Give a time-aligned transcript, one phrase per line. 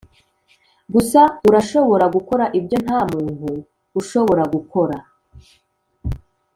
[0.93, 3.49] gusa urashobora gukora ibyo ntamuntu
[3.99, 4.97] ushobora gukora